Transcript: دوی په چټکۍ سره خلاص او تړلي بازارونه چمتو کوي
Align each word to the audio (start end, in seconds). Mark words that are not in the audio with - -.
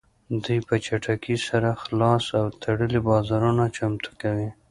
دوی 0.43 0.59
په 0.67 0.75
چټکۍ 0.85 1.37
سره 1.47 1.69
خلاص 1.83 2.25
او 2.39 2.45
تړلي 2.63 2.99
بازارونه 3.09 3.63
چمتو 3.77 4.11
کوي 4.21 4.49